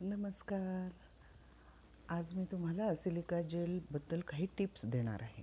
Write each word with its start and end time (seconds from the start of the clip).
नमस्कार. 0.00 0.90
आज 2.08 2.32
मी 2.34 2.44
तुम्हाला 2.44 2.94
सिलिका 2.94 3.40
जेलबद्दल 3.42 4.20
काही 4.20 4.46
टिप्स 4.58 4.84
देणार 4.84 5.22
आहे. 5.22 5.42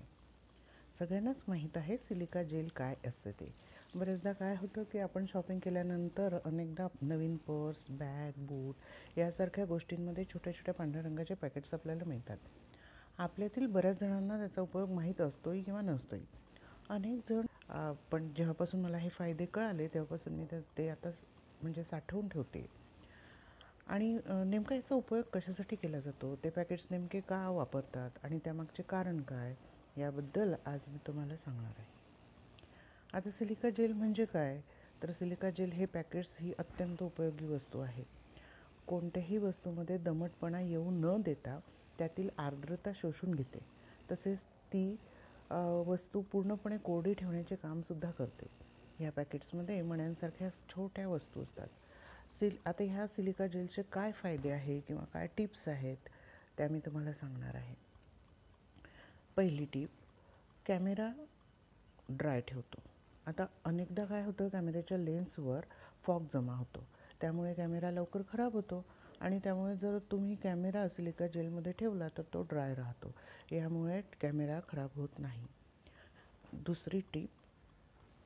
सगळ्यांनाच 1.00 1.42
माहीत 1.48 1.77
आहे 1.77 1.98
सिलिका 1.98 2.42
जेल 2.43 2.67
काय 2.75 2.96
असते 3.06 3.32
ते. 3.32 3.51
बरेचदा 3.96 4.32
काय 4.33 4.56
होतं 4.62 4.83
की 4.83 5.00
आपण 5.00 5.25
शॉपिंग 5.25 5.59
केल्यानंतर 5.59 6.38
अनेकदा 6.46 6.88
नवीन 7.01 7.35
पर्स 7.38 7.83
बॅग 7.90 8.39
बूट 8.48 9.18
यासारख्या 9.20 9.66
गोष्टींमध्ये 9.66 10.23
छोट्या 10.23 10.54
छोट्या 10.54 10.73
पांढऱ्या 10.73 11.03
रंगाचे 11.03 11.33
पॅकेट्स 11.33 11.73
आपल्याला 11.73 12.05
मिळतात. 12.07 12.37
आपल्यातील 13.17 13.65
बऱ्याच 13.67 13.99
जणांना 13.99 14.37
त्याचा 14.37 14.61
उपयोग 14.61 14.93
माहीत 14.93 15.21
असतोही 15.21 15.61
किंवा 15.63 15.81
नसतोही 15.81 16.25
अनेक 16.89 17.29
जण 17.29 17.93
पण 18.11 18.27
जेव्हापासून 18.33 18.81
मला 18.81 18.97
हे 18.97 19.09
फायदे 19.09 19.45
कळाले 19.45 19.87
तेव्हापासून 19.87 20.33
मी 20.33 20.45
ते 20.77 20.89
आता 20.89 21.11
म्हणजे 21.61 21.83
साठवून 21.83 22.27
ठेवते. 22.27 22.65
आणि 23.89 24.17
नेमका 24.27 24.75
याचा 24.75 24.95
उपयोग 24.95 25.23
कशासाठी 25.33 25.75
केला 25.75 25.99
जातो? 25.99 26.35
ते 26.43 26.49
पॅकेट्स 26.49 26.85
नेमके 26.91 27.20
का 27.30 27.48
वापरतात? 27.49 28.17
आणि 28.23 28.39
त्यामागचे 28.45 28.84
कारण 28.89 29.21
काय? 29.29 29.53
याबद्दल 29.98 30.53
आज 30.66 30.79
मी 30.88 30.98
तुम्हाला 31.07 31.35
सांगणार 31.35 31.71
आहे. 31.77 31.85
आता 33.13 33.29
सिलिका 33.38 33.70
जेल 33.77 33.91
म्हणजे 33.93 34.26
काय? 34.34 34.59
तर 35.03 35.12
सिलिका 35.20 35.49
जेल 35.57 35.71
हे 35.71 35.85
पॅकेट्स 35.85 36.29
ही 36.39 36.52
अत्यंत 36.59 37.03
उपयोगी 37.03 37.45
वस्तू 37.45 37.79
आहे. 37.79 38.03
कोणत्याही 38.88 39.38
वस्तूमध्ये 39.38 39.98
दमटपणा 39.98 40.62
येऊ 40.62 40.91
न 40.91 41.15
देता 41.26 41.59
त्यातील 41.99 42.29
आर्द्रता 42.38 42.91
शोषून 42.95 43.34
घेते. 43.35 43.59
तसेच 44.12 44.40
ती 44.73 44.95
वस्तू 45.88 46.21
पूर्णपणे 46.31 46.77
कोरडी 46.77 47.13
ठेवण्याचे 47.13 47.55
कामसुद्धा 47.55 48.12
करते. 48.12 48.48
ह्या 48.99 49.12
पॅकेट्समध्ये 49.12 49.81
मण्यांसारख्या 49.81 50.49
छोट्या 50.70 51.07
वस्तू 51.07 51.41
असतात. 51.43 51.67
सिल 52.40 52.58
आता 52.66 52.84
ह्या 52.84 53.08
सिलिका 53.08 53.48
जेलचे 53.48 53.82
काय 53.82 54.12
फायदे 54.12 54.50
आहे 54.50 54.80
किंवा 54.80 55.04
काय 55.14 55.27
टिप्स 55.38 55.68
आहेत 55.68 55.98
त्या 56.58 56.68
मी 56.70 56.80
तुम्हाला 56.80 57.13
सांगणार 57.13 57.55
आहे. 57.55 57.76
पहिली 59.35 59.66
टीप 59.66 59.90
कॅमेरा 60.68 61.12
ड्राय 62.10 62.41
ठेवतो. 62.41 62.82
आता 63.26 63.46
अनेकदा 63.66 64.06
काय 64.06 64.24
होतं 64.24 64.48
कॅमेऱ्याच्या 64.50 64.98
लेन्सवर 64.98 65.60
फॉग 66.04 66.24
जमा 66.34 66.56
होतो. 66.56 66.84
त्यामुळे 67.22 67.54
कॅमेरा 67.54 67.92
लवकर 67.92 68.22
खराब 68.32 68.54
होतो 68.54 68.86
आणि 69.22 69.40
त्यामुळे 69.40 69.76
जर 69.76 69.98
तुम्ही 70.12 70.36
कॅमेरा 70.36 70.88
सिलिका 70.88 71.28
जेलमध्ये 71.28 71.72
ठेवला 71.72 72.08
तर 72.08 72.22
तो 72.22 72.42
ड्राय 72.42 72.76
राहतो. 72.76 73.12
यामुळे 73.52 74.02
कॅमेरा 74.22 74.60
खराब 74.70 74.90
होत 74.96 75.20
नाही. 75.20 75.48
दुसरी 76.54 77.00
टीप 77.14 77.30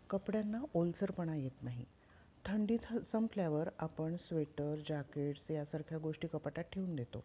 कपड्यांना 0.10 0.62
ओलसरपणा 0.74 1.36
येत 1.36 1.64
नाही. 1.64 1.86
थंडीत 2.46 2.86
संपल्यावर 3.12 3.70
आपण 3.80 4.16
स्वेटर 4.20 4.80
जॅकेट्स 4.90 5.50
यासारख्या 5.52 5.98
गोष्टी 5.98 6.28
कपाटात 6.28 6.64
ठेवून 6.74 6.96
देतो. 6.96 7.24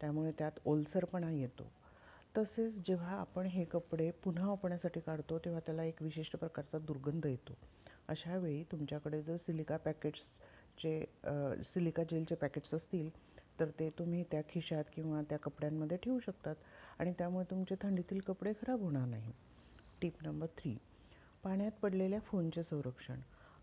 त्यामुळे 0.00 0.30
त्यात 0.38 0.58
ओलसरपणा 0.64 1.30
येतो. 1.30 1.70
तसेच 2.34 2.74
जेव्हा 2.86 3.16
आपण 3.16 3.46
हे 3.46 3.64
कपडे 3.64 4.10
पुन्हा 4.24 4.48
वापरण्यासाठी 4.48 5.00
काढतो 5.00 5.38
तेव्हा 5.38 5.60
त्याला 5.66 5.84
एक 5.84 6.02
विशिष्ट 6.02 6.36
प्रकारचा 6.36 6.78
दुर्गंध 6.78 7.26
येतो. 7.26 7.56
अशावेळी 8.08 8.62
तुमच्याकडे 8.72 9.22
जर 9.22 9.36
सिलिका 9.36 9.76
पॅकेट्सचे 9.76 11.00
सिलिका 11.64 12.02
जेलचे 12.10 12.34
पॅकेट्स 12.34 12.74
असतील 12.74 13.08
तर 13.60 13.70
ते 13.78 13.88
तुम्ही 13.98 14.22
त्या 14.30 14.40
खिशात 14.48 14.84
किंवा 14.94 15.22
त्या 15.30 15.38
कपड्यांमध्ये 15.38 15.96
ठेवू 16.02 16.18
शकतात 16.26 16.54
आणि 16.98 17.12
त्यामुळे 17.18 17.44
तुमचे 17.50 17.74
थंडीतील 17.82 18.20
कपडे 18.26 18.52
खराब 18.52 18.82
होणार 18.82 19.06
नाही 19.06 19.32
टीप 20.02 20.22
नंबर 20.22 20.46
थ्री. 20.58 20.76
पाण्यात 21.44 21.72
पडलेल्या 21.82 22.20
फोनचे 22.20 22.62
संरक्षण. 22.62 23.20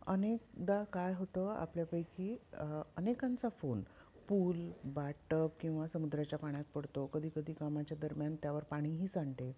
अनेकदा 0.07 0.83
काय 0.93 1.13
होतं 1.13 1.47
आपल्यापैकी 1.51 2.27
अनेकांचा 2.97 3.49
फोन 3.61 3.81
पूल 4.29 4.57
बाटप 4.95 5.57
किंवा 5.61 5.87
समुद्राच्या 5.93 6.37
पाण्यात 6.39 6.63
पडतो 6.75 7.05
कधी 7.13 7.29
कधी 7.35 7.53
कामाच्या 7.53 7.97
दरम्यान 8.01 8.35
त्यावर 8.41 8.63
पाणीही 8.69 9.07
सांडते. 9.07 9.51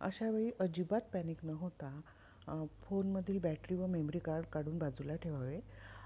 अशावेळी 0.00 0.50
अजिबात 0.60 1.00
पॅनिक 1.12 1.44
न 1.44 1.50
होता 1.60 1.90
फोनमधील 2.82 3.38
बॅटरी 3.42 3.76
व 3.76 3.86
मेमरी 3.86 4.18
कार्ड 4.18 4.44
काढून 4.52 4.78
बाजूला 4.78 5.16
ठेवावे 5.22 5.60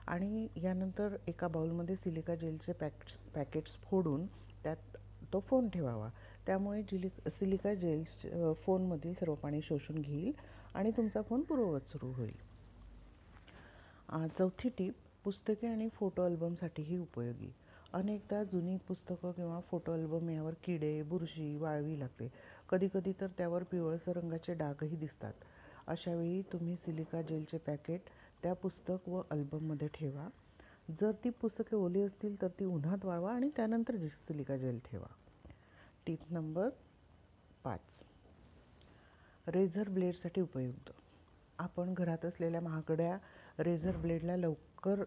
आणि 0.09 0.47
यानंतर 0.62 1.16
एका 1.28 1.49
बाउलमध्ये 1.49 1.97
सिलिका 1.97 2.34
जेलचे 2.34 2.72
पॅकेट्स 2.72 3.15
पॅकेट्स 3.34 3.77
फोडून 3.84 4.27
त्यात 4.65 4.97
तो 5.33 5.41
फोन 5.49 5.69
ठेवावा. 5.69 6.09
त्यामुळे 6.47 6.83
जिलि 6.91 7.09
सिलिका 7.28 7.75
जेल्स 7.77 8.27
फोनमधील 8.65 9.15
सर्व 9.21 9.34
पाणी 9.43 9.60
शोषून 9.62 10.00
घेईल 10.00 10.33
आणि 10.75 10.91
तुमचा 10.97 11.22
फोन 11.28 11.41
पूर्ववत 11.43 11.89
सुरू 11.93 12.12
होईल. 12.12 12.34
चौथी 14.11 14.69
टीप 14.69 14.94
पुस्तके 15.25 15.67
आणि 15.67 15.89
फोटो 15.89 16.22
अल्बमसाठीही 16.22 16.99
उपयोगी. 16.99 17.53
अनेकदा 17.93 18.44
जुनी 18.44 18.77
पुस्तकं 18.89 19.33
किंवा 19.33 19.61
फोटो 19.61 19.93
अल्बम 19.93 20.28
यावर 20.31 20.55
किडे 20.65 21.03
बुरशी 21.03 21.56
वाळवी 21.56 21.99
लागते. 21.99 22.33
कधीकधी 22.69 23.12
तर 23.21 23.27
त्यावर 23.27 23.62
पिवळसर 23.62 24.16
रंगाचे 24.16 24.55
डागही 24.55 24.97
दिसतात. 24.97 25.33
अशावेळी 25.87 26.43
तुम्ही 26.43 26.77
सिलिका 26.77 27.22
जेलचे 27.22 27.59
पॅकेट 27.59 28.00
त्या 28.43 28.55
पुस्तक 28.55 29.09
व 29.09 29.22
अल्बममध्ये 29.31 29.89
ठेवा. 29.89 30.28
जर 31.00 31.12
ती 31.25 31.31
पुस्तके 31.31 31.77
ओली 31.77 32.03
असतील 32.03 32.43
तर 32.43 32.49
ती 32.49 32.65
उन्हात 32.65 33.05
वाळवा 33.05 33.33
आणि 33.33 33.50
त्यानंतर 33.56 33.97
सिलिका 33.97 34.56
जेल 34.56 34.78
ठेवा. 34.78 35.06
टीप 36.06 36.19
नंबर 36.31 36.69
पाच. 37.65 37.81
रेझर 39.49 39.89
ब्लेडसाठी 39.89 40.41
उपयुक्त. 40.41 40.91
आपण 41.59 41.95
घरात 41.95 42.25
असलेल्या 42.25 42.61
महागड्या 42.61 43.19
रेझर 43.59 43.97
ब्लेडला 43.97 44.37
लवकर 44.37 45.03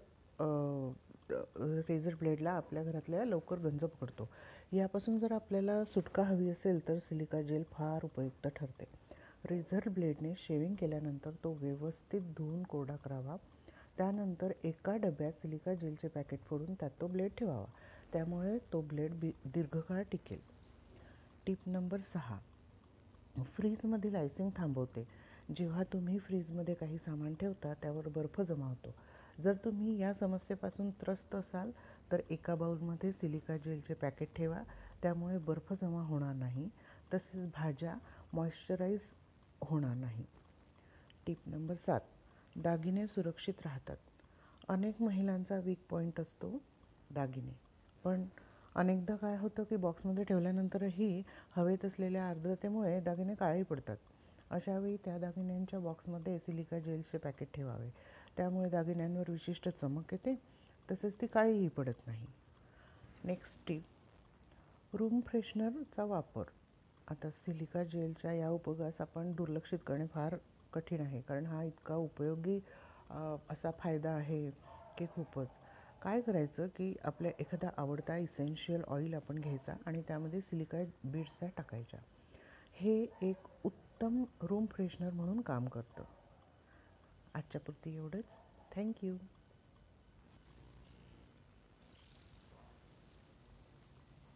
रेझर 1.89 2.15
ब्लेडला 2.19 2.51
आपल्या 2.51 2.83
घरातल्या 2.83 3.25
लवकर 3.25 3.59
गंज 3.59 3.83
पकडतो. 3.83 4.27
यापासून 4.73 5.17
जर 5.19 5.31
आपल्याला 5.31 5.83
सुटका 5.85 6.23
हवी 6.23 6.49
असेल 6.49 6.87
तर 6.87 6.97
सिलिका 6.99 7.41
जेल 7.41 7.63
फार 7.71 8.05
उपयुक्त 8.05 8.47
ठरते. 8.55 8.85
रेझर 9.49 9.89
ब्लेडने 9.89 10.33
शेविंग 10.37 10.75
केल्यानंतर 10.75 11.31
तो 11.43 11.53
व्यवस्थित 11.61 12.21
धुवून 12.37 12.63
कोरडा 12.63 12.95
करावा. 12.95 13.35
त्यानंतर 13.97 14.51
एका 14.63 14.95
डब्यात 14.97 15.31
सिलिका 15.41 15.73
जेलचे 15.73 16.07
पॅकेट 16.07 16.39
फोडून 16.39 16.73
त्यात 16.73 16.91
तो 17.01 17.07
ब्लेड 17.07 17.31
ठेवावा. 17.37 17.65
त्यामुळे 18.13 18.57
तो 18.73 18.81
ब्लेड 18.81 19.13
बी 19.13 19.31
दीर्घकाळ 19.45 20.03
टिकेल. 20.11 20.39
टीप 21.45 21.67
नंबर 21.67 21.97
सहा. 22.13 22.37
फ्रीजमधील 23.55 24.15
आयसिंग 24.15 24.49
थांबवते. 24.57 25.03
जेव्हा 25.57 25.83
तुम्ही 25.83 26.19
फ्रीजमध्ये 26.19 26.73
काही 26.73 26.97
सामान 26.97 27.33
ठेवता 27.33 27.73
त्यावर 27.73 28.07
बर्फ 28.07 28.41
जमा 28.41 28.67
होतो. 28.67 28.93
जर 29.43 29.53
तुम्ही 29.53 29.97
या 29.99 30.13
समस्येपासून 30.13 30.89
त्रस्त 30.91 31.35
असाल 31.35 31.71
तर 32.11 32.21
एका 32.29 32.55
बाउलमध्ये 32.55 33.11
सिलिका 33.11 33.57
जेलचे 33.57 33.93
पॅकेट 33.93 34.35
ठेवा. 34.35 34.61
त्यामुळे 35.03 35.37
बर्फ 35.37 35.73
जमा 35.73 36.01
होणार 36.01 36.33
नाही. 36.35 36.69
तसेच 37.13 37.49
भाज्या 37.55 37.95
मॉइश्चराईज 38.33 38.99
होणार 39.61 39.95
नाही. 39.95 40.25
टीप 41.25 41.37
नंबर 41.45 41.75
सात. 41.75 42.01
दागिने 42.55 43.07
सुरक्षित 43.07 43.53
राहतात. 43.65 43.97
अनेक 44.69 45.01
महिलांचा 45.01 45.59
वीक 45.59 45.79
पॉईंट 45.89 46.19
असतो 46.19 46.61
दागिने. 47.09 47.53
पण 48.03 48.25
अनेकदा 48.75 49.15
काय 49.15 49.37
होतं 49.37 49.63
की 49.63 49.75
बॉक्समध्ये 49.75 50.23
ठेवल्यानंतरही 50.23 51.23
हवेत 51.55 51.85
असलेल्या 51.85 52.29
आर्द्रतेमुळे 52.29 52.99
दागिने 52.99 53.35
काळे 53.35 53.63
पडतात. 53.63 53.97
अशावेळी 54.51 54.95
त्या 55.05 55.17
दागिन्यांच्या 55.17 55.79
बॉक्समध्ये 55.79 56.37
सिलिका 56.39 56.79
जेलचे 56.79 57.17
पॅकेट 57.17 57.47
ठेवावे. 57.55 57.89
त्यामुळे 58.37 58.69
दागिन्यांवर 58.69 59.29
विशिष्ट 59.29 59.69
चमक 59.81 60.13
येते 60.13 60.35
तसेच 60.89 61.19
ती 61.21 61.27
काळीही 61.27 61.67
पडत 61.67 62.07
नाही. 62.07 62.25
नेक्स्ट 63.23 63.67
टिप 63.67 64.95
रूम 64.95 65.19
फ्रेशनरचा 65.27 66.03
वापर. 66.05 66.43
आता 67.07 67.29
सिलिका 67.29 67.83
जेलच्या 67.83 68.33
या 68.33 68.49
उपयोगास 68.49 69.01
आपण 69.01 69.31
दुर्लक्षित 69.35 69.79
करणे 69.87 70.05
फार 70.07 70.35
कठीण 70.73 71.01
आहे 71.01 71.21
कारण 71.21 71.45
हा 71.45 71.63
इतका 71.63 71.95
उपयोगी 71.95 72.57
असा 73.49 73.71
फायदा 73.79 74.11
आहे 74.11 74.49
की 74.97 75.05
खूपच. 75.15 75.47
काय 76.01 76.21
करायचं 76.21 76.67
की 76.75 76.93
आपल्या 77.03 77.31
एखादा 77.39 77.69
आवडता 77.77 78.17
इसेन्शियल 78.17 78.83
ऑइल 78.87 79.13
आपण 79.13 79.39
घ्यायचा 79.41 79.73
आणि 79.85 80.01
त्यामध्ये 80.07 80.39
सिलिका 80.41 80.83
बीड्सच्या 81.03 81.49
टाकायच्या 81.57 81.99
हे 82.75 82.95
एक 83.21 83.47
उत्तम 84.01 84.23
रूम 84.41 84.65
फ्रेशनर 84.65 85.09
म्हणून 85.09 85.41
काम 85.41 85.65
करतं. 85.65 86.03
आजच्यापुरती 87.33 87.95
एवढंच. 87.95 88.23
थँक्यू 88.75 89.17